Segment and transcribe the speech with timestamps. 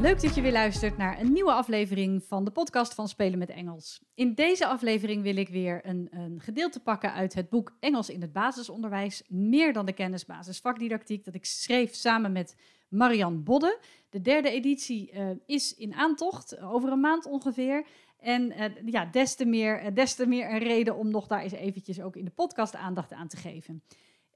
[0.00, 3.50] Leuk dat je weer luistert naar een nieuwe aflevering van de podcast van Spelen met
[3.50, 4.00] Engels.
[4.14, 8.20] In deze aflevering wil ik weer een, een, gedeelte pakken uit het boek Engels in
[8.20, 12.56] het basisonderwijs, meer dan de kennisbasis vakdidactiek, dat ik schreef samen met
[12.88, 13.78] Marian Bodde.
[14.10, 17.86] De derde editie uh, is in aantocht, over een maand ongeveer.
[18.18, 21.52] En uh, ja, des te, meer, des te meer een reden om nog daar eens
[21.52, 23.82] eventjes ook in de podcast aandacht aan te geven.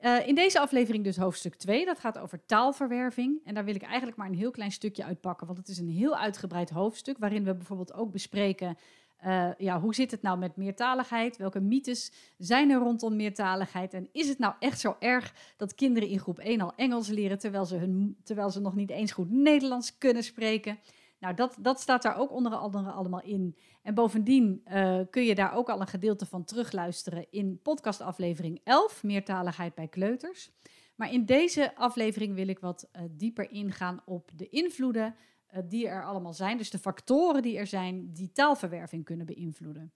[0.05, 1.85] Uh, in deze aflevering dus hoofdstuk 2.
[1.85, 3.41] Dat gaat over taalverwerving.
[3.45, 5.47] En daar wil ik eigenlijk maar een heel klein stukje uitpakken.
[5.47, 7.19] Want het is een heel uitgebreid hoofdstuk.
[7.19, 8.79] Waarin we bijvoorbeeld ook bespreken.
[9.27, 11.37] Uh, ja, hoe zit het nou met meertaligheid?
[11.37, 13.95] Welke mythes zijn er rondom meertaligheid?
[13.95, 17.39] En is het nou echt zo erg dat kinderen in groep 1 al Engels leren.
[17.39, 20.79] Terwijl ze, hun, terwijl ze nog niet eens goed Nederlands kunnen spreken?
[21.25, 23.56] Nou, dat, dat staat daar ook onder andere allemaal in.
[23.83, 29.03] En bovendien uh, kun je daar ook al een gedeelte van terugluisteren in podcastaflevering 11,
[29.03, 30.50] Meertaligheid bij kleuters.
[30.95, 35.14] Maar in deze aflevering wil ik wat uh, dieper ingaan op de invloeden
[35.55, 36.58] uh, die er allemaal zijn.
[36.58, 39.92] Dus de factoren die er zijn die taalverwerving kunnen beïnvloeden.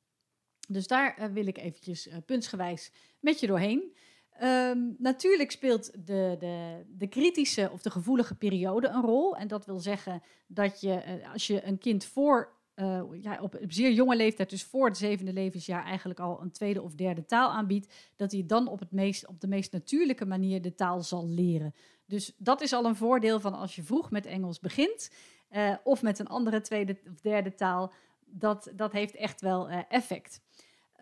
[0.68, 3.96] Dus daar wil ik eventjes puntsgewijs met je doorheen.
[4.42, 9.36] Um, natuurlijk speelt de, de, de, kritische of de gevoelige periode een rol.
[9.36, 13.58] En dat wil zeggen dat je, uh, als je een kind voor, uh, ja, op,
[13.68, 17.50] zeer jonge leeftijd, dus voor het zevende levensjaar, eigenlijk al een tweede of derde taal
[17.50, 21.28] aanbiedt, dat hij dan op, het meest, op de meest natuurlijke manier de taal zal
[21.28, 21.74] leren.
[22.06, 25.10] Dus dat is al een voordeel van als je vroeg met Engels begint,
[25.50, 27.92] uh, of met een andere tweede of derde taal.
[28.24, 30.40] Dat, dat heeft echt wel effect.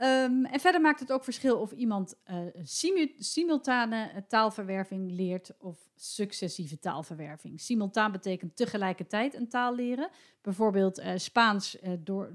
[0.03, 2.15] Um, en verder maakt het ook verschil of iemand
[2.63, 7.61] simu simultane eh, taalverwerving leert of successieve taalverwerving.
[7.61, 10.09] Simultaan betekent tegelijkertijd een taal leren.
[10.43, 12.33] Bijvoorbeeld uh, Spaans, door,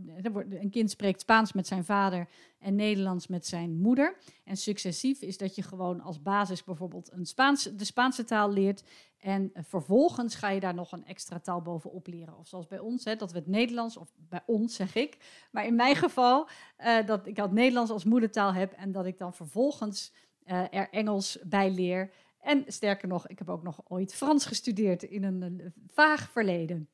[0.50, 2.28] een kind spreekt Spaans met zijn vader
[2.60, 4.18] en Nederlands met zijn moeder.
[4.44, 8.84] En successief is dat je gewoon als basis bijvoorbeeld een Spaans, de Spaanse taal leert
[9.22, 12.38] en vervolgens ga je daar nog een extra taal bovenop leren.
[12.38, 15.18] Of zoals bij ons, hè, dat we het Nederlands, of bij ons zeg ik,
[15.52, 16.48] maar in mijn geval,
[16.80, 20.14] uh, dat ik het Nederlands als moedertaal heb en dat ik dan vervolgens
[20.46, 22.12] uh, er Engels bij leer.
[22.40, 26.90] En sterker nog, ik heb ook nog ooit Frans gestudeerd in een, een vaag verleden.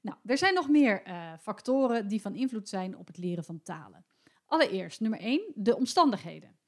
[0.00, 3.62] Nou, er zijn nog meer uh, factoren die van invloed zijn op het leren van
[3.62, 4.04] talen.
[4.46, 6.58] Allereerst, nummer één, de omstandigheden.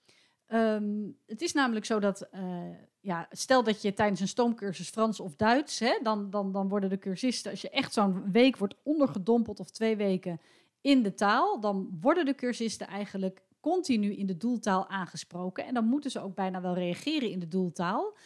[0.49, 2.41] Um, het is namelijk zo dat, uh,
[3.03, 6.91] ja, stel dat je tijdens een stoomcursus Frans of Duits, hè, dan, dan, dan worden
[6.91, 10.41] de cursisten, als je echt zo'n week wordt ondergedompeld of twee weken
[10.81, 15.67] in de taal, dan worden de cursisten eigenlijk continu in de doeltaal aangesproken.
[15.67, 18.17] En dan moeten ze ook bijna wel reageren in de doeltaal.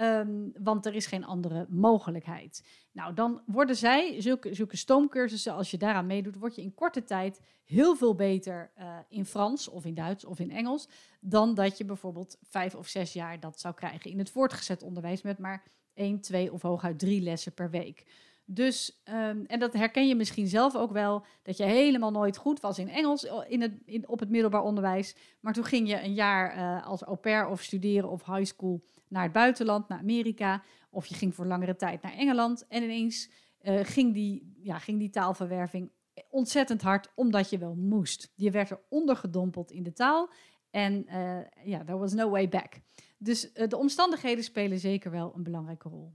[0.00, 2.64] Um, want er is geen andere mogelijkheid.
[2.92, 7.04] Nou, dan worden zij, zulke, zulke stoomcursussen, als je daaraan meedoet, word je in korte
[7.04, 10.88] tijd heel veel beter uh, in Frans of in Duits of in Engels,
[11.20, 15.22] dan dat je bijvoorbeeld vijf of zes jaar dat zou krijgen in het voortgezet onderwijs
[15.22, 15.62] met maar
[15.94, 18.04] één, twee of hooguit drie lessen per week.
[18.48, 22.60] Dus, um, en dat herken je misschien zelf ook wel, dat je helemaal nooit goed
[22.60, 25.16] was in Engels in het, in, op het middelbaar onderwijs.
[25.40, 28.82] Maar toen ging je een jaar uh, als au pair of studeren of high school
[29.08, 30.62] naar het buitenland, naar Amerika.
[30.90, 32.66] Of je ging voor langere tijd naar Engeland.
[32.66, 33.30] En ineens
[33.62, 35.90] uh, ging, die, ja, ging die taalverwerving
[36.30, 38.32] ontzettend hard, omdat je wel moest.
[38.34, 40.30] Je werd er ondergedompeld in de taal.
[40.70, 42.80] En uh, ja, there was no way back.
[43.18, 46.14] Dus de omstandigheden spelen zeker wel een belangrijke rol.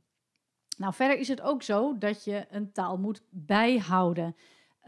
[0.78, 4.36] Nou, verder is het ook zo dat je een taal moet bijhouden.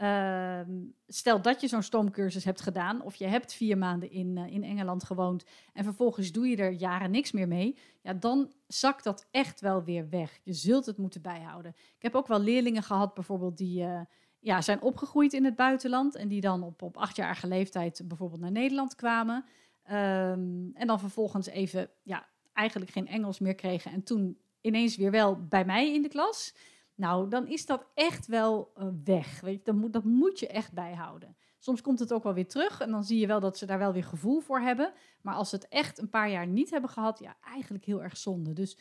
[0.00, 0.60] Uh,
[1.06, 4.64] stel dat je zo'n stoomcursus hebt gedaan, of je hebt vier maanden in, uh, in
[4.64, 9.26] Engeland gewoond en vervolgens doe je er jaren niks meer mee, ja, dan zakt dat
[9.30, 10.40] echt wel weer weg.
[10.42, 11.70] Je zult het moeten bijhouden.
[11.96, 14.00] Ik heb ook wel leerlingen gehad, bijvoorbeeld, die uh,
[14.40, 18.52] ja, zijn opgegroeid in het buitenland en die dan op, op achtjarige leeftijd bijvoorbeeld naar
[18.52, 19.44] Nederland kwamen.
[19.90, 25.10] Um, en dan vervolgens even, ja, eigenlijk geen Engels meer kregen en toen ineens weer
[25.10, 26.54] wel bij mij in de klas.
[26.94, 29.40] Nou, dan is dat echt wel uh, weg.
[29.40, 29.64] Weet je?
[29.64, 31.36] Dat, moet, dat moet je echt bijhouden.
[31.58, 33.78] Soms komt het ook wel weer terug en dan zie je wel dat ze daar
[33.78, 34.92] wel weer gevoel voor hebben.
[35.20, 38.16] Maar als ze het echt een paar jaar niet hebben gehad, ja, eigenlijk heel erg
[38.16, 38.52] zonde.
[38.52, 38.78] Dus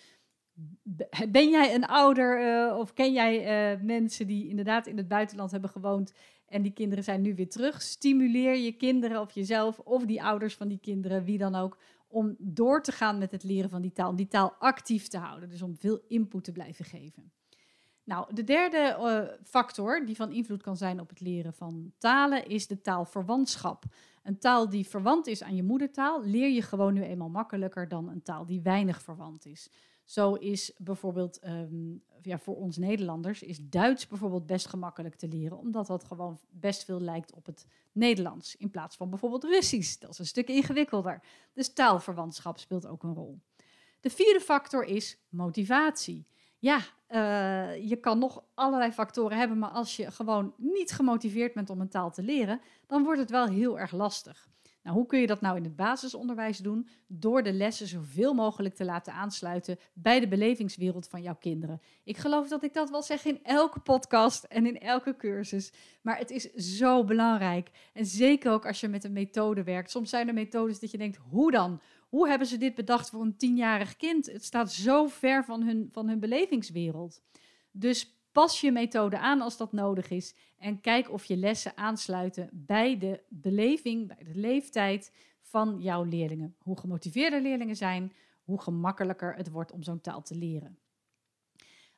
[1.29, 5.51] ben jij een ouder uh, of ken jij uh, mensen die inderdaad in het buitenland
[5.51, 6.13] hebben gewoond
[6.45, 7.81] en die kinderen zijn nu weer terug?
[7.81, 11.77] Stimuleer je kinderen of jezelf of die ouders van die kinderen, wie dan ook,
[12.07, 15.17] om door te gaan met het leren van die taal, om die taal actief te
[15.17, 17.31] houden, dus om veel input te blijven geven.
[18.03, 22.47] Nou, de derde uh, factor die van invloed kan zijn op het leren van talen
[22.47, 23.83] is de taalverwantschap.
[24.23, 28.09] Een taal die verwant is aan je moedertaal, leer je gewoon nu eenmaal makkelijker dan
[28.09, 29.69] een taal die weinig verwant is.
[30.05, 35.57] Zo is bijvoorbeeld um, ja, voor ons Nederlanders is Duits bijvoorbeeld best gemakkelijk te leren,
[35.57, 39.99] omdat dat gewoon best veel lijkt op het Nederlands in plaats van bijvoorbeeld Russisch.
[39.99, 41.23] Dat is een stuk ingewikkelder.
[41.53, 43.39] Dus taalverwantschap speelt ook een rol.
[43.99, 46.25] De vierde factor is motivatie.
[46.63, 46.79] Ja,
[47.09, 51.81] uh, je kan nog allerlei factoren hebben, maar als je gewoon niet gemotiveerd bent om
[51.81, 54.47] een taal te leren, dan wordt het wel heel erg lastig.
[54.83, 56.87] Nou, hoe kun je dat nou in het basisonderwijs doen?
[57.07, 61.81] Door de lessen zoveel mogelijk te laten aansluiten bij de belevingswereld van jouw kinderen.
[62.03, 65.73] Ik geloof dat ik dat wel zeg in elke podcast en in elke cursus.
[66.01, 67.69] Maar het is zo belangrijk.
[67.93, 69.91] En zeker ook als je met een methode werkt.
[69.91, 71.81] Soms zijn er methodes dat je denkt, hoe dan?
[72.13, 74.25] Hoe hebben ze dit bedacht voor een tienjarig kind?
[74.25, 77.21] Het staat zo ver van hun, van hun belevingswereld.
[77.71, 80.35] Dus pas je methode aan als dat nodig is.
[80.57, 85.11] En kijk of je lessen aansluiten bij de beleving, bij de leeftijd
[85.41, 86.55] van jouw leerlingen.
[86.59, 88.13] Hoe gemotiveerder leerlingen zijn,
[88.43, 90.77] hoe gemakkelijker het wordt om zo'n taal te leren.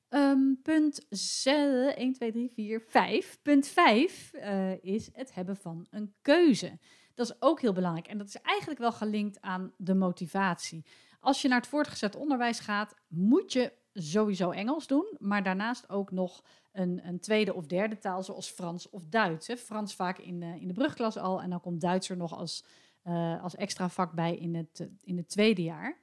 [0.09, 3.39] Um, punt 1, 2, 3, 4, 5.
[3.41, 6.77] Punt 5 uh, is het hebben van een keuze.
[7.15, 8.07] Dat is ook heel belangrijk.
[8.07, 10.85] En dat is eigenlijk wel gelinkt aan de motivatie.
[11.19, 16.11] Als je naar het voortgezet onderwijs gaat, moet je sowieso Engels doen, maar daarnaast ook
[16.11, 19.47] nog een, een tweede of derde taal, zoals Frans of Duits.
[19.47, 19.57] Hè.
[19.57, 22.65] Frans vaak in, uh, in de brugklas al en dan komt Duits er nog als,
[23.03, 25.97] uh, als extra vak bij in het, uh, in het tweede jaar.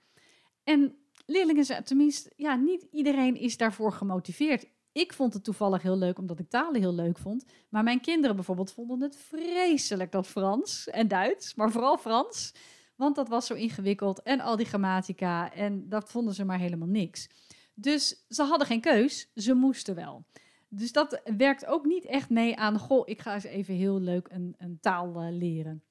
[0.65, 4.67] En leerlingen zijn tenminste, ja, niet iedereen is daarvoor gemotiveerd.
[4.93, 7.45] Ik vond het toevallig heel leuk omdat ik talen heel leuk vond.
[7.69, 12.55] Maar mijn kinderen bijvoorbeeld vonden het vreselijk dat Frans en Duits, maar vooral Frans.
[12.97, 16.89] Want dat was zo ingewikkeld en al die grammatica en dat vonden ze maar helemaal
[16.89, 17.29] niks.
[17.75, 20.25] Dus ze hadden geen keus, ze moesten wel.
[20.69, 24.29] Dus dat werkt ook niet echt mee aan, goh, ik ga eens even heel leuk
[24.31, 25.83] een, een taal uh, leren.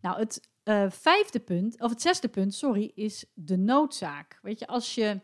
[0.00, 4.38] Nou, het uh, vijfde punt, of het zesde punt, sorry, is de noodzaak.
[4.42, 5.20] Weet je, als je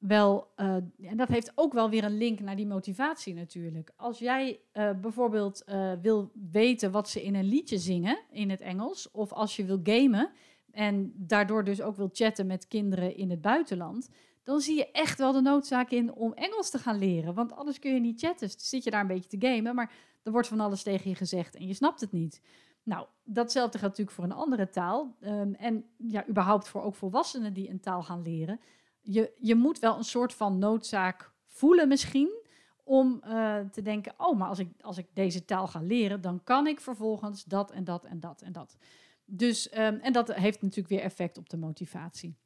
[0.00, 3.92] wel, uh, en dat heeft ook wel weer een link naar die motivatie natuurlijk.
[3.96, 4.60] Als jij
[5.00, 5.64] bijvoorbeeld
[6.02, 9.80] wil weten wat ze in een liedje zingen in het Engels, of als je wil
[9.82, 10.30] gamen
[10.70, 14.08] en daardoor dus ook wil chatten met kinderen in het buitenland,
[14.42, 17.34] dan zie je echt wel de noodzaak in om Engels te gaan leren.
[17.34, 18.48] Want anders kun je niet chatten.
[18.48, 19.92] Dus zit je daar een beetje te gamen, maar
[20.22, 22.40] er wordt van alles tegen je gezegd en je snapt het niet.
[22.82, 25.16] Nou, datzelfde geldt natuurlijk voor een andere taal.
[25.20, 28.60] Um, en ja, überhaupt voor ook volwassenen die een taal gaan leren.
[29.00, 32.38] Je, je moet wel een soort van noodzaak voelen misschien
[32.84, 36.42] om uh, te denken, oh, maar als ik, als ik deze taal ga leren, dan
[36.44, 38.76] kan ik vervolgens dat en dat en dat en dat.
[39.24, 42.36] Dus, um, en dat heeft natuurlijk weer effect op de motivatie.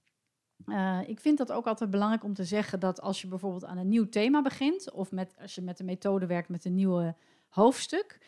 [0.66, 3.78] Uh, ik vind dat ook altijd belangrijk om te zeggen dat als je bijvoorbeeld aan
[3.78, 7.16] een nieuw thema begint, of met, als je met een methode werkt met een nieuwe
[7.48, 8.18] hoofdstuk,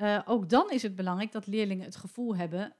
[0.00, 2.76] uh, ook dan is het belangrijk dat leerlingen het gevoel hebben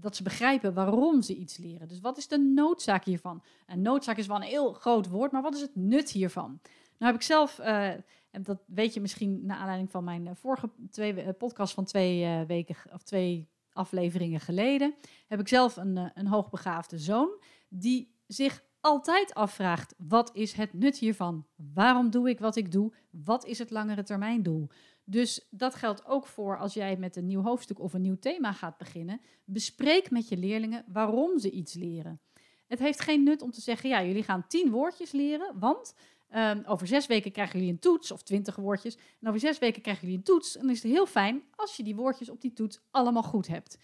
[0.00, 1.88] dat ze begrijpen waarom ze iets leren.
[1.88, 3.42] Dus wat is de noodzaak hiervan?
[3.66, 6.60] En noodzaak is wel een heel groot woord, maar wat is het nut hiervan?
[6.98, 11.32] Nou heb ik zelf, en dat weet je misschien naar aanleiding van mijn vorige twee,
[11.32, 14.94] podcast van twee weken of twee afleveringen geleden,
[15.26, 20.98] heb ik zelf een, een hoogbegaafde zoon die zich altijd afvraagt: wat is het nut
[20.98, 21.46] hiervan?
[21.74, 22.92] Waarom doe ik wat ik doe?
[23.10, 24.68] Wat is het langere termijn doel?
[25.10, 28.52] Dus dat geldt ook voor als jij met een nieuw hoofdstuk of een nieuw thema
[28.52, 29.20] gaat beginnen.
[29.44, 32.20] Bespreek met je leerlingen waarom ze iets leren.
[32.66, 35.94] Het heeft geen nut om te zeggen: ja, jullie gaan tien woordjes leren, want
[36.34, 38.96] um, over zes weken krijgen jullie een toets of twintig woordjes.
[39.20, 40.54] En over zes weken krijgen jullie een toets.
[40.56, 43.46] En dan is het heel fijn als je die woordjes op die toets allemaal goed
[43.46, 43.78] hebt.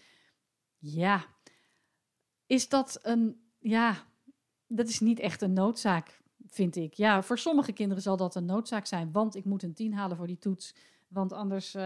[0.77, 1.25] Ja,
[2.45, 4.07] is dat een ja,
[4.67, 6.93] dat is niet echt een noodzaak, vind ik.
[6.93, 10.17] Ja, voor sommige kinderen zal dat een noodzaak zijn, want ik moet een tien halen
[10.17, 10.73] voor die toets.
[11.07, 11.81] Want anders uh,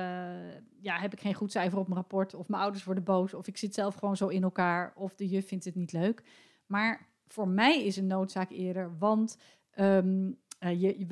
[0.79, 2.33] ja, heb ik geen goed cijfer op mijn rapport.
[2.33, 3.33] Of mijn ouders worden boos.
[3.33, 4.93] Of ik zit zelf gewoon zo in elkaar.
[4.95, 6.23] Of de juf vindt het niet leuk.
[6.65, 8.97] Maar voor mij is een noodzaak eerder.
[8.97, 9.37] Want
[9.79, 11.05] um, uh, je,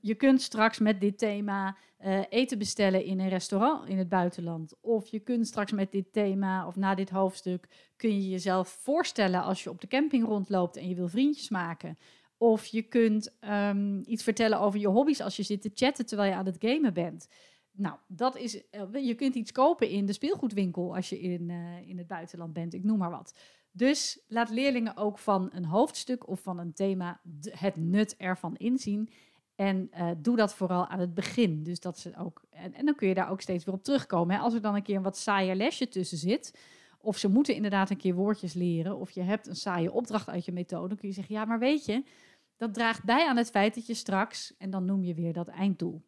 [0.00, 4.74] je, kunt straks met dit thema uh, eten bestellen in een restaurant in het buitenland.
[4.80, 9.42] Of je kunt straks met dit thema of na dit hoofdstuk kun je jezelf voorstellen
[9.42, 11.98] als je op de camping rondloopt en je wil vriendjes maken.
[12.36, 16.30] Of je kunt um, iets vertellen over je hobby's als je zit te chatten terwijl
[16.30, 17.28] je aan het gamen bent.
[17.72, 21.50] Nou, dat is, uh, je kunt iets kopen in de speelgoedwinkel als je in,
[21.86, 23.34] in het buitenland bent, ik noem maar wat.
[23.72, 29.10] Dus laat leerlingen ook van een hoofdstuk of van een thema het nut ervan inzien.
[29.54, 31.62] En uh, doe dat vooral aan het begin.
[31.62, 34.36] Dus dat ze ook, en, en, dan kun je daar ook steeds weer op terugkomen.
[34.36, 34.42] Hè.
[34.42, 36.58] Als er dan een keer een wat saaier lesje tussen zit,
[37.02, 38.98] Of ze moeten inderdaad een keer woordjes leren.
[38.98, 40.88] Of je hebt een saaie opdracht uit je methode.
[40.88, 42.04] Dan kun je zeggen, ja, maar weet je,
[42.56, 45.48] dat draagt bij aan het feit dat je straks, en dan noem je weer dat
[45.48, 46.02] einddoel.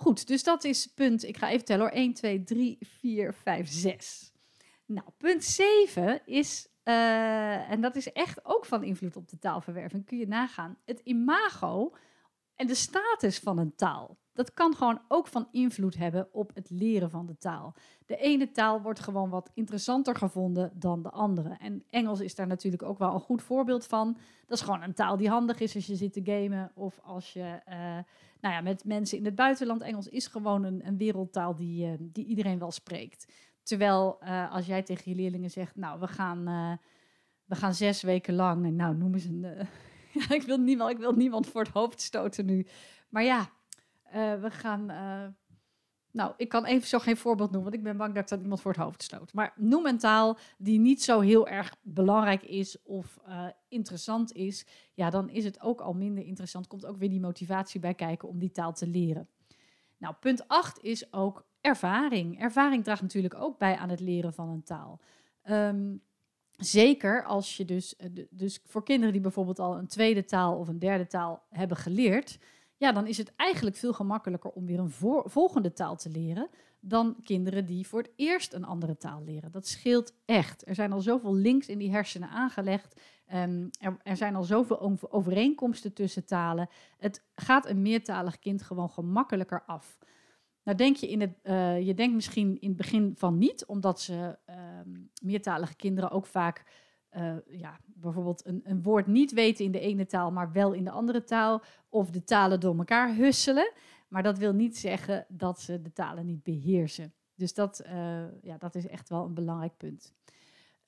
[0.00, 3.68] Goed, dus dat is punt, ik ga even tellen hoor, 1, 2, 3, 4, 5,
[3.68, 4.32] 6.
[4.86, 10.04] Nou, punt 7 is, uh, en dat is echt ook van invloed op de taalverwerving,
[10.06, 11.94] kun je nagaan, het imago
[12.60, 16.70] en de status van een taal dat kan gewoon ook van invloed hebben op het
[16.70, 17.74] leren van de taal.
[18.06, 21.56] De ene taal wordt gewoon wat interessanter gevonden dan de andere.
[21.58, 24.16] En Engels is daar natuurlijk ook wel een goed voorbeeld van.
[24.46, 27.32] Dat is gewoon een taal die handig is als je zit te gamen of als
[27.32, 27.74] je uh,
[28.40, 29.82] nou ja, met mensen in het buitenland.
[29.82, 33.32] Engels is gewoon een, een wereldtaal die, uh, die iedereen wel spreekt.
[33.62, 36.44] Terwijl uh, als jij tegen je leerlingen zegt, nou we gaan,
[37.44, 39.46] we gaan zes weken lang, nou noem eens een...
[40.38, 42.66] ik, wil niemand, ik wil niemand voor het hoofd stoten nu.
[43.08, 43.50] Maar ja,
[44.06, 44.90] uh, we gaan.
[44.90, 45.26] Uh,
[46.12, 48.40] nou, ik kan even zo geen voorbeeld noemen, want ik ben bang dat ik dat
[48.40, 49.32] iemand voor het hoofd stoot.
[49.32, 54.66] Maar noem een taal die niet zo heel erg belangrijk is of uh, interessant is,
[54.94, 56.66] ja, dan is het ook al minder interessant.
[56.66, 59.28] Komt ook weer die motivatie bij kijken om die taal te leren.
[59.96, 62.40] Nou, punt 8 is ook ervaring.
[62.40, 65.00] Ervaring draagt natuurlijk ook bij aan het leren van een taal.
[65.50, 66.02] Um,
[66.60, 67.94] zeker als je dus,
[68.30, 72.38] dus voor kinderen die bijvoorbeeld al een tweede taal of een derde taal hebben geleerd,
[72.76, 74.92] ja, dan is het eigenlijk veel gemakkelijker om weer een
[75.24, 76.50] volgende taal te leren
[76.80, 79.52] dan kinderen die voor het eerst een andere taal leren.
[79.52, 80.68] Dat scheelt echt.
[80.68, 83.00] Er zijn al zoveel links in die hersenen aangelegd.
[83.34, 86.68] Um, er, er, zijn al zoveel overeenkomsten tussen talen.
[86.98, 89.98] Het gaat een meertalig kind gewoon gemakkelijker af.
[90.70, 94.00] Nou denk je in het, uh, je denkt misschien in het begin van niet, omdat
[94.00, 94.38] ze
[94.86, 96.64] um, meertalige kinderen ook vaak
[97.16, 100.84] uh, ja, bijvoorbeeld een, een woord niet weten in de ene taal, maar wel in
[100.84, 101.62] de andere taal.
[101.88, 103.72] Of de talen door elkaar husselen.
[104.08, 107.14] Maar dat wil niet zeggen dat ze de talen niet beheersen.
[107.34, 110.14] Dus dat, uh, ja, dat is echt wel een belangrijk punt.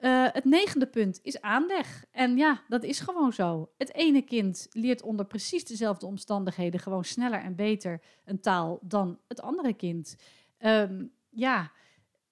[0.02, 2.04] Uh, het negende punt is aanleg.
[2.10, 3.70] En ja, dat is gewoon zo.
[3.76, 9.18] Het ene kind leert onder precies dezelfde omstandigheden gewoon sneller en beter een taal dan
[9.28, 10.16] het andere kind.
[10.58, 11.72] Um, ja,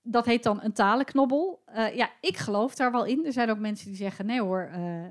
[0.02, 1.62] dat heet dan een talenknobbel.
[1.74, 3.26] Uh, ja, ik geloof daar wel in.
[3.26, 5.04] Er zijn ook mensen die zeggen: nee hoor, uh,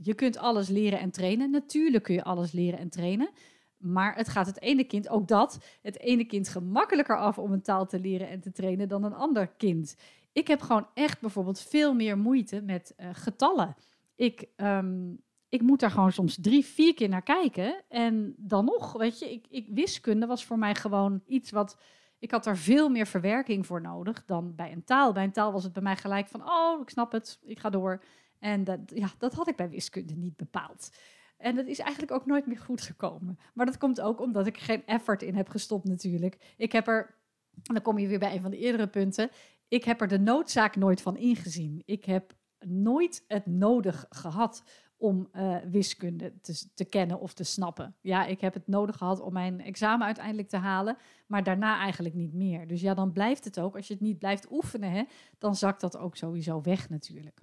[0.00, 1.50] je kunt alles leren en trainen.
[1.50, 3.30] Natuurlijk kun je alles leren en trainen.
[3.76, 7.62] Maar het gaat het ene kind, ook dat, het ene kind gemakkelijker af om een
[7.62, 9.96] taal te leren en te trainen dan een ander kind.
[10.32, 13.76] Ik heb gewoon echt bijvoorbeeld veel meer moeite met uh, getallen.
[14.14, 17.82] Ik, um, ik moet daar gewoon soms drie, vier keer naar kijken.
[17.88, 21.76] En dan nog, weet je, ik, ik, wiskunde was voor mij gewoon iets wat
[22.22, 25.12] ik had er veel meer verwerking voor nodig dan bij een taal.
[25.12, 27.70] Bij een taal was het bij mij gelijk van, oh, ik snap het, ik ga
[27.70, 28.02] door.
[28.38, 30.90] En dat, ja, dat had ik bij wiskunde niet bepaald.
[31.36, 33.38] En dat is eigenlijk ook nooit meer goed gekomen.
[33.54, 36.54] Maar dat komt ook omdat ik geen effort in heb gestopt natuurlijk.
[36.56, 37.14] Ik heb er,
[37.62, 39.30] en dan kom je weer bij een van de eerdere punten,
[39.72, 41.82] ik heb er de noodzaak nooit van ingezien.
[41.84, 42.36] Ik heb
[42.66, 44.62] nooit het nodig gehad
[44.96, 47.96] om uh, wiskunde te, te, kennen of te snappen.
[48.00, 52.14] Ja, ik heb het nodig gehad om mijn examen uiteindelijk te halen, maar daarna eigenlijk
[52.14, 52.66] niet meer.
[52.66, 53.76] Dus ja, dan blijft het ook.
[53.76, 55.02] Als je het niet blijft oefenen, hè,
[55.38, 57.40] dan zakt dat ook sowieso weg natuurlijk.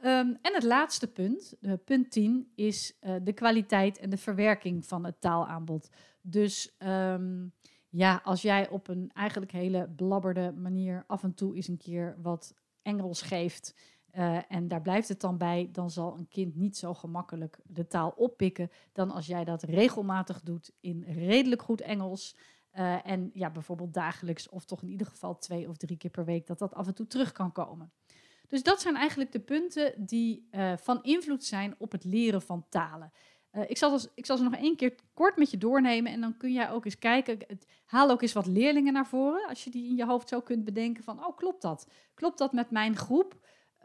[0.00, 4.86] Um, en het laatste punt, uh, punt 10, is uh, de kwaliteit en de verwerking
[4.86, 5.90] van het taalaanbod.
[6.20, 7.52] Dus um,
[7.88, 12.16] ja, als jij op een eigenlijk hele blabberde manier af en toe eens een keer
[12.22, 13.74] wat Engels geeft
[14.14, 17.86] uh, en daar blijft het dan bij, dan zal een kind niet zo gemakkelijk de
[17.86, 22.36] taal oppikken dan als jij dat regelmatig doet in redelijk goed Engels.
[22.74, 26.24] Uh, en ja, bijvoorbeeld dagelijks of toch in ieder geval twee of drie keer per
[26.24, 27.92] week, dat dat af en toe terug kan komen.
[28.48, 32.66] Dus dat zijn eigenlijk de punten die uh, van invloed zijn op het leren van
[32.68, 33.12] talen.
[33.66, 36.36] Ik, zal dus, ik zal ze nog één keer kort met je doornemen en dan
[36.36, 37.38] kun jij ook eens kijken.
[37.84, 40.64] Haal ook eens wat leerlingen naar voren, als je die in je hoofd zo kunt
[40.64, 41.88] bedenken van, oh klopt dat?
[42.14, 43.36] Klopt dat met mijn groep?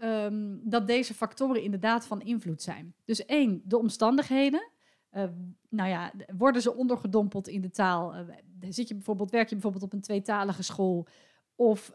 [0.01, 2.96] um, dat deze factoren inderdaad van invloed zijn.
[3.05, 4.72] Dus één, de omstandigheden.
[5.12, 5.24] Uh,
[5.70, 8.15] nou ja, worden ze ondergedompeld in de taal?
[8.15, 8.22] Uh,
[8.70, 11.08] zit je bijvoorbeeld, werk je bijvoorbeeld op een tweetalige school?
[11.55, 11.91] Of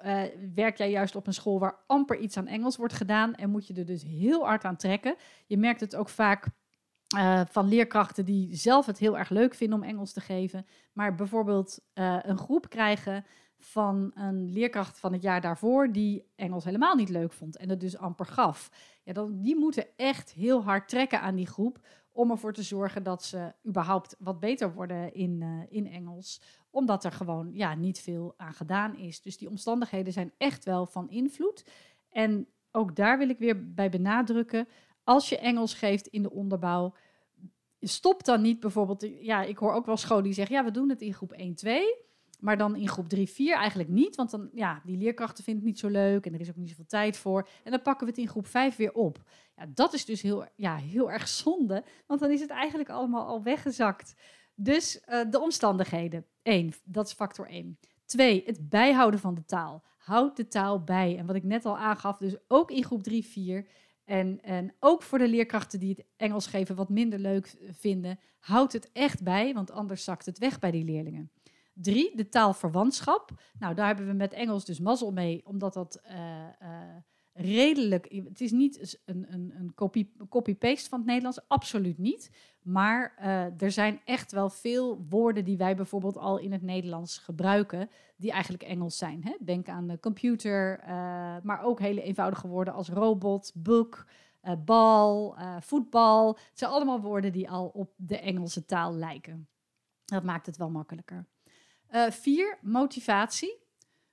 [0.54, 3.66] werk jij juist op een school waar amper iets aan Engels wordt gedaan en moet
[3.66, 5.16] je er dus heel hard aan trekken?
[5.46, 6.48] Je merkt het ook vaak
[7.16, 11.14] uh, van leerkrachten die zelf het heel erg leuk vinden om Engels te geven, maar
[11.14, 13.24] bijvoorbeeld uh, een groep krijgen
[13.58, 17.80] van een leerkracht van het jaar daarvoor die Engels helemaal niet leuk vond en het
[17.80, 18.70] dus amper gaf.
[19.04, 21.78] Ja, dan, die moeten echt heel hard trekken aan die groep
[22.12, 27.04] om ervoor te zorgen dat ze überhaupt wat beter worden in, uh, in Engels, omdat
[27.04, 29.22] er gewoon ja, niet veel aan gedaan is.
[29.22, 31.64] Dus die omstandigheden zijn echt wel van invloed.
[32.10, 34.68] En ook daar wil ik weer bij benadrukken,
[35.08, 36.94] als je Engels geeft in de onderbouw,
[37.80, 40.88] stop dan niet bijvoorbeeld, ja, ik hoor ook wel scholen die zeggen, ja, we doen
[40.88, 41.96] het in groep 1, 2,
[42.40, 44.16] maar dan in groep 3, 4 eigenlijk niet.
[44.16, 46.68] Want dan, ja, die leerkrachten vinden het niet zo leuk en er is ook niet
[46.68, 47.48] zoveel tijd voor.
[47.64, 49.22] En dan pakken we het in groep 5 weer op.
[49.56, 53.26] Ja, dat is dus heel, ja, heel erg zonde, want dan is het eigenlijk allemaal
[53.26, 54.14] al weggezakt.
[54.54, 56.26] Dus uh, de omstandigheden.
[56.42, 57.78] 1, dat is factor 1.
[58.04, 59.84] 2, het bijhouden van de taal.
[59.98, 61.16] Houd de taal bij.
[61.18, 63.66] En wat ik net al aangaf, dus ook in groep 3, 4.
[64.08, 68.72] En, en ook voor de leerkrachten die het Engels geven wat minder leuk vinden, houd
[68.72, 71.30] het echt bij, want anders zakt het weg bij die leerlingen.
[71.74, 73.30] Drie, de taalverwantschap.
[73.58, 76.14] Nou, daar hebben we met Engels dus mazzel mee, omdat dat uh,
[76.62, 76.96] uh,
[77.38, 78.22] redelijk.
[78.24, 79.74] Het is niet een, een, een
[80.28, 82.30] copy-paste van het Nederlands, absoluut niet.
[82.62, 87.18] Maar uh, er zijn echt wel veel woorden die wij bijvoorbeeld al in het Nederlands
[87.18, 89.24] gebruiken, die eigenlijk Engels zijn.
[89.24, 89.36] Hè?
[89.40, 90.80] Denk aan de computer,
[91.42, 94.06] maar ook hele eenvoudige woorden als robot, book.
[94.64, 96.28] bal, voetbal.
[96.28, 99.48] Het zijn allemaal woorden die al op de Engelse taal lijken.
[100.04, 101.26] Dat maakt het wel makkelijker.
[102.10, 103.67] Vier, motivatie.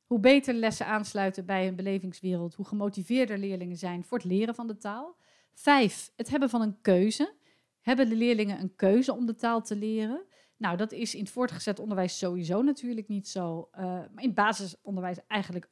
[0.06, 4.68] Hoe beter lessen aansluiten bij een belevingswereld, hoe gemotiveerder leerlingen zijn voor het leren van
[4.68, 5.18] de taal.
[5.54, 7.34] Vijf, het hebben van een keuze.
[7.82, 10.26] Hebben de leerlingen een keuze om de taal te leren?
[10.58, 13.70] Nou, dat is in het voortgezet onderwijs sowieso natuurlijk niet zo.
[13.72, 15.70] Uh, maar in het basisonderwijs eigenlijk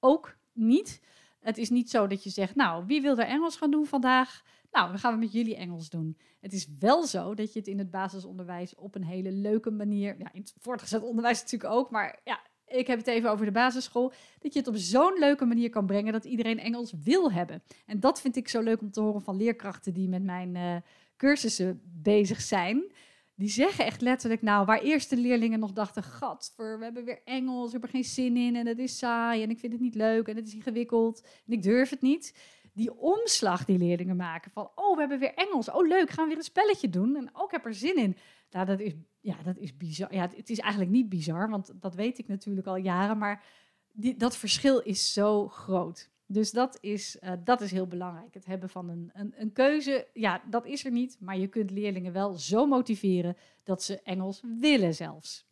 [0.00, 1.00] ook niet.
[1.40, 4.42] Het is niet zo dat je zegt, nou, wie wil er Engels gaan doen vandaag?
[4.70, 6.18] Nou, dan gaan we met jullie Engels doen.
[6.40, 10.18] Het is wel zo dat je het in het basisonderwijs op een hele leuke manier,
[10.18, 13.52] ja, in het voortgezet onderwijs natuurlijk ook, maar ja, ik heb het even over de
[13.52, 17.62] basisschool, dat je het op zo'n leuke manier kan brengen dat iedereen Engels wil hebben.
[17.86, 20.76] En dat vind ik zo leuk om te horen van leerkrachten die met mijn uh,
[21.16, 22.92] cursussen bezig zijn.
[23.36, 27.20] Die zeggen echt letterlijk, nou, waar eerst de leerlingen nog dachten, gat, we hebben weer
[27.24, 29.80] Engels, we hebben er geen zin in en het is saai en ik vind het
[29.80, 32.34] niet leuk en het is ingewikkeld en ik durf het niet
[32.74, 34.50] die omslag die leerlingen maken.
[34.50, 35.70] Van, oh, we hebben weer Engels.
[35.70, 37.16] Oh, leuk, gaan we weer een spelletje doen.
[37.16, 38.16] En ook heb er zin in.
[38.50, 40.14] Nou, dat is, ja, dat is bizar.
[40.14, 43.18] Ja, het is eigenlijk niet bizar, want dat weet ik natuurlijk al jaren.
[43.18, 43.44] Maar
[43.92, 46.10] die, dat verschil is zo groot.
[46.26, 48.34] Dus dat is, uh, dat is heel belangrijk.
[48.34, 51.16] Het hebben van een, een, een, keuze, ja, dat is er niet.
[51.20, 55.46] Maar je kunt leerlingen wel zo motiveren dat ze Engels willen zelfs.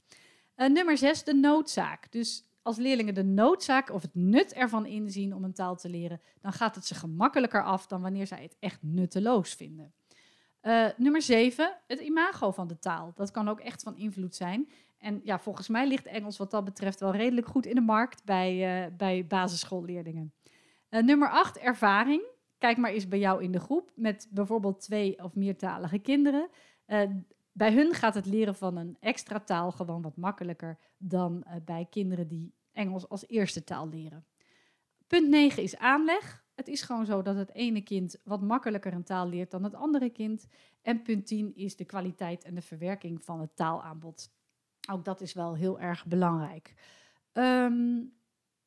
[0.57, 2.13] Uh, nummer zes, de noodzaak.
[2.13, 6.21] Dus als leerlingen de noodzaak of het nut ervan inzien om een taal te leren,
[6.41, 9.93] dan gaat het ze gemakkelijker af dan wanneer zij het echt nutteloos vinden.
[10.63, 13.13] Uh, nummer 7, het imago van de taal.
[13.15, 14.69] Dat kan ook echt van invloed zijn.
[14.99, 18.25] En ja, volgens mij ligt Engels wat dat betreft wel redelijk goed in de markt
[18.25, 20.33] bij, uh, bij basisschoolleerlingen.
[20.91, 22.23] Uh, nummer 8, ervaring.
[22.59, 26.49] Kijk maar eens bij jou in de groep met bijvoorbeeld twee of meertalige kinderen.
[27.53, 31.87] Bij hun gaat het leren van een extra taal gewoon wat makkelijker dan uh, bij
[31.91, 34.27] kinderen die Engels als eerste taal leren.
[35.07, 36.45] Punt 9 is aanleg.
[36.55, 39.75] Het is gewoon zo dat het ene kind wat makkelijker een taal leert dan het
[39.75, 40.47] andere kind.
[40.83, 44.31] En punt 10 is de kwaliteit en de verwerking van het taalaanbod.
[44.91, 46.75] Ook dat is wel heel erg belangrijk.
[47.33, 48.13] Um,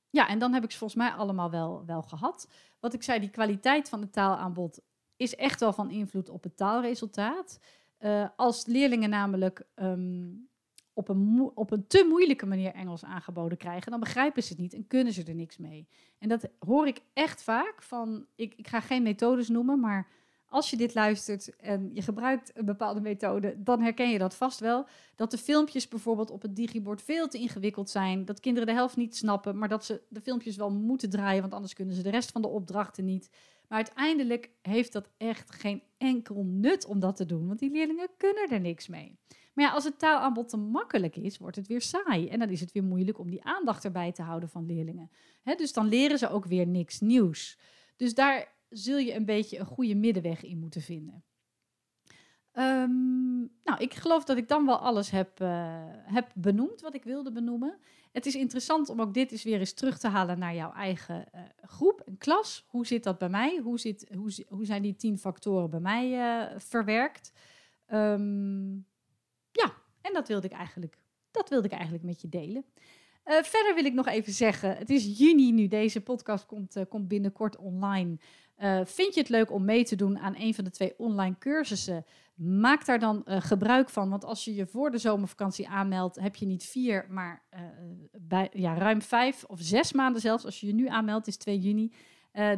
[0.10, 2.50] ja, en dan heb ik ze volgens mij allemaal wel, wel gehad.
[2.80, 4.82] Wat ik zei, die kwaliteit van het taalaanbod
[5.15, 7.60] is echt wel van invloed op het taalresultaat.
[8.06, 10.48] Uh, als leerlingen namelijk um,
[10.94, 14.74] op, een op een te moeilijke manier Engels aangeboden krijgen, dan begrijpen ze het niet
[14.74, 15.88] en kunnen ze er niks mee.
[16.20, 20.08] En dat hoor ik echt vaak van, ik, ik ga geen methodes noemen, maar
[20.50, 24.60] als je dit luistert en je gebruikt een bepaalde methode, dan herken je dat vast
[24.60, 24.86] wel.
[25.16, 28.26] Dat de filmpjes bijvoorbeeld op het digibord veel te ingewikkeld zijn.
[28.26, 31.54] Dat kinderen de helft niet snappen, maar dat ze de filmpjes wel moeten draaien, want
[31.54, 33.30] anders kunnen ze de rest van de opdrachten niet.
[33.68, 38.10] Maar uiteindelijk heeft dat echt geen enkel nut om dat te doen, want die leerlingen
[38.18, 39.20] kunnen er niks mee.
[39.54, 42.28] Maar ja, als het taalaanbod te makkelijk is, wordt het weer saai.
[42.28, 45.10] En dan is het weer moeilijk om die aandacht erbij te houden van leerlingen.
[45.58, 47.58] dus dan leren ze ook weer niks nieuws.
[47.96, 51.24] Dus daar zul je een beetje een goede middenweg in moeten vinden.
[52.58, 57.04] Um, nou, ik geloof dat ik dan wel alles heb, uh, heb benoemd wat ik
[57.04, 57.78] wilde benoemen.
[58.12, 61.26] Het is interessant om ook dit eens weer eens terug te halen naar jouw eigen
[61.36, 62.66] uh, groep en klas.
[62.68, 63.58] Hoe zit dat bij mij?
[63.58, 67.32] Hoe, zit, hoe, hoe zijn die tien factoren bij mij uh, verwerkt?
[67.94, 68.86] Um,
[69.52, 70.98] ja, en dat wilde ik eigenlijk,
[71.32, 72.66] dat wilde ik eigenlijk met je delen.
[73.26, 77.58] Verder wil ik nog even zeggen, het is juni nu, deze podcast komt, komt binnenkort
[77.58, 78.18] online.
[78.62, 81.36] Uh, vind je het leuk om mee te doen aan een van de twee online
[81.39, 82.06] cursussen?
[82.36, 84.10] Maak daar dan uh, gebruik van.
[84.10, 87.44] Want als je je voor de zomervakantie aanmeldt, heb je niet vier, maar
[88.12, 90.46] bij, ja, ruim vijf of zes maanden zelfs.
[90.46, 91.94] Als je je nu aanmeldt, is 2 juni.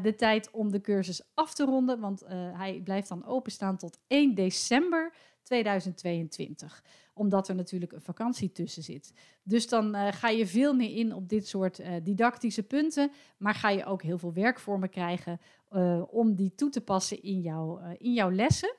[0.01, 1.99] de tijd om de cursus af te ronden.
[1.99, 5.13] Want hij blijft dan openstaan tot 1 december
[5.47, 6.83] 2022
[7.13, 9.13] omdat er natuurlijk een vakantie tussen zit.
[9.43, 13.53] Dus dan uh, ga je veel meer in op dit soort uh, didactische punten, maar
[13.53, 15.39] ga je ook heel veel werkvormen krijgen
[15.71, 18.75] uh, om die toe te passen in, jou, in jouw lessen.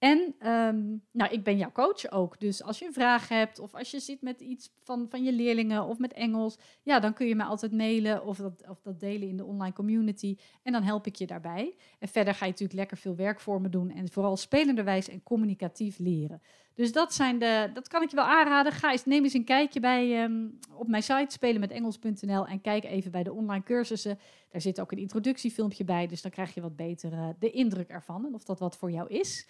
[0.00, 2.40] En ehm, nou, ik ben jouw coach ook.
[2.40, 5.32] Dus als je een vraag hebt of als je zit met iets van, van je
[5.32, 9.00] leerlingen of met Engels, ja, dan kun je me altijd mailen of dat, of dat
[9.00, 10.36] delen in de online community.
[10.62, 11.74] En dan help ik je daarbij.
[11.98, 15.22] En verder ga je natuurlijk lekker veel werk voor me doen en vooral spelenderwijs en
[15.22, 16.42] communicatief leren.
[16.74, 18.72] Dus dat, zijn de, dat kan ik je wel aanraden.
[18.72, 23.10] Ga eens, neem eens een kijkje bij, ehm, op mijn site spelenmetengels.nl en kijk even
[23.10, 24.18] bij de online cursussen.
[24.50, 27.88] Daar zit ook een introductiefilmpje bij, dus dan krijg je wat beter uh, de indruk
[27.88, 29.46] ervan en of dat wat voor jou is.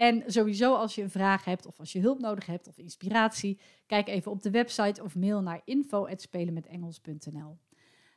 [0.00, 3.60] En sowieso als je een vraag hebt of als je hulp nodig hebt of inspiratie,
[3.86, 7.58] kijk even op de website of mail naar info@spelenmetengels.nl.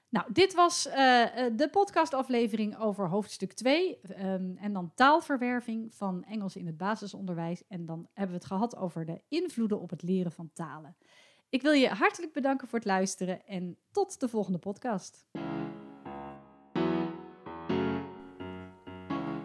[0.10, 0.94] Nou, dit was uh,
[1.56, 7.68] de podcastaflevering over hoofdstuk 2 um, ehm, en dan taalverwerving van Engels in het basisonderwijs.
[7.68, 10.96] En dan hebben we het gehad over de invloeden op het leren van talen.
[11.50, 15.26] Ik wil je hartelijk bedanken voor het luisteren en tot de volgende podcast.